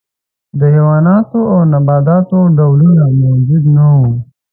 [0.57, 4.11] د حیواناتو او نباتاتو ډولونه موجود نه وو.